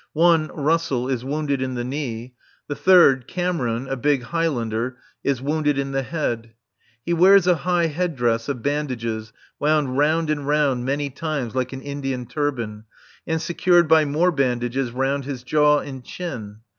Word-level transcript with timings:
One, 0.17 0.47
Russell, 0.47 1.07
is 1.07 1.23
wounded 1.23 1.61
in 1.61 1.75
the 1.75 1.83
knee. 1.83 2.33
The 2.67 2.75
third, 2.75 3.27
Cameron, 3.27 3.87
a 3.87 3.95
big 3.95 4.23
Highlander, 4.23 4.97
is 5.23 5.43
wounded 5.43 5.77
in 5.77 5.91
the 5.91 6.01
head. 6.01 6.55
He 7.05 7.13
wears 7.13 7.45
a 7.45 7.57
high 7.57 7.85
headdress 7.85 8.49
of 8.49 8.63
bandages 8.63 9.31
wound 9.59 9.99
round 9.99 10.31
and 10.31 10.47
round 10.47 10.85
many 10.85 11.11
times 11.11 11.53
like 11.53 11.71
an 11.71 11.81
Indian 11.83 12.25
turban, 12.25 12.85
and 13.27 13.39
secured 13.39 13.87
by 13.87 14.05
more 14.05 14.31
bandages 14.31 14.89
round 14.89 15.25
his 15.25 15.43
jaw 15.43 15.77
and 15.81 16.03
chin. 16.03 16.61